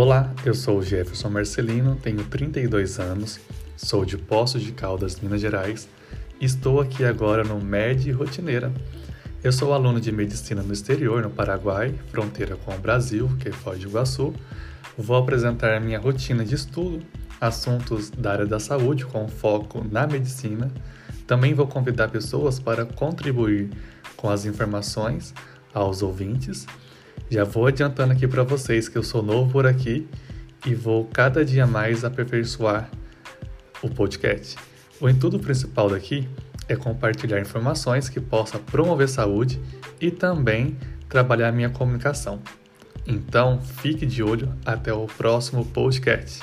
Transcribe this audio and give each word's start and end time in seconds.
Olá, 0.00 0.32
eu 0.44 0.54
sou 0.54 0.80
Jefferson 0.80 1.28
Marcelino, 1.28 1.96
tenho 1.96 2.22
32 2.22 3.00
anos, 3.00 3.40
sou 3.76 4.04
de 4.04 4.16
Poços 4.16 4.62
de 4.62 4.70
Caldas, 4.70 5.18
Minas 5.20 5.40
Gerais, 5.40 5.88
e 6.40 6.44
estou 6.44 6.80
aqui 6.80 7.04
agora 7.04 7.42
no 7.42 7.60
MED 7.60 8.12
Rotineira. 8.12 8.72
Eu 9.42 9.50
sou 9.50 9.74
aluno 9.74 10.00
de 10.00 10.12
medicina 10.12 10.62
no 10.62 10.72
exterior, 10.72 11.20
no 11.24 11.30
Paraguai, 11.30 11.92
fronteira 12.12 12.54
com 12.54 12.72
o 12.72 12.78
Brasil, 12.78 13.28
que 13.40 13.48
é 13.48 13.52
Foz 13.52 13.80
do 13.80 13.88
Iguaçu. 13.88 14.32
Vou 14.96 15.16
apresentar 15.16 15.80
minha 15.80 15.98
rotina 15.98 16.44
de 16.44 16.54
estudo, 16.54 17.04
assuntos 17.40 18.08
da 18.08 18.30
área 18.30 18.46
da 18.46 18.60
saúde 18.60 19.04
com 19.04 19.26
foco 19.26 19.84
na 19.90 20.06
medicina. 20.06 20.70
Também 21.26 21.54
vou 21.54 21.66
convidar 21.66 22.08
pessoas 22.08 22.60
para 22.60 22.86
contribuir 22.86 23.68
com 24.16 24.30
as 24.30 24.44
informações 24.44 25.34
aos 25.74 26.02
ouvintes 26.02 26.68
já 27.30 27.44
vou 27.44 27.66
adiantando 27.66 28.12
aqui 28.12 28.26
para 28.26 28.42
vocês 28.42 28.88
que 28.88 28.96
eu 28.96 29.02
sou 29.02 29.22
novo 29.22 29.52
por 29.52 29.66
aqui 29.66 30.08
e 30.66 30.74
vou 30.74 31.04
cada 31.04 31.44
dia 31.44 31.66
mais 31.66 32.04
aperfeiçoar 32.04 32.90
o 33.82 33.88
podcast. 33.88 34.56
O 35.00 35.08
intuito 35.08 35.38
principal 35.38 35.90
daqui 35.90 36.28
é 36.68 36.74
compartilhar 36.74 37.40
informações 37.40 38.08
que 38.08 38.20
possa 38.20 38.58
promover 38.58 39.08
saúde 39.08 39.60
e 40.00 40.10
também 40.10 40.76
trabalhar 41.08 41.52
minha 41.52 41.70
comunicação. 41.70 42.40
Então, 43.06 43.60
fique 43.60 44.04
de 44.04 44.22
olho 44.22 44.52
até 44.66 44.92
o 44.92 45.06
próximo 45.06 45.64
podcast. 45.64 46.42